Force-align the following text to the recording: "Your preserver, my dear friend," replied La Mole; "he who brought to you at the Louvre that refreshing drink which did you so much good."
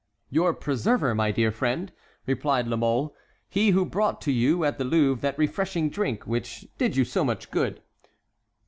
"Your 0.31 0.55
preserver, 0.55 1.13
my 1.13 1.31
dear 1.31 1.51
friend," 1.51 1.91
replied 2.25 2.67
La 2.67 2.75
Mole; 2.75 3.15
"he 3.47 3.69
who 3.69 3.85
brought 3.85 4.19
to 4.21 4.31
you 4.31 4.63
at 4.63 4.79
the 4.79 4.83
Louvre 4.83 5.21
that 5.21 5.37
refreshing 5.37 5.91
drink 5.91 6.25
which 6.25 6.67
did 6.79 6.95
you 6.95 7.05
so 7.05 7.23
much 7.23 7.51
good." 7.51 7.83